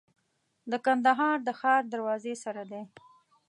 [0.71, 2.81] د کندهار د ښار دروازې سره دی.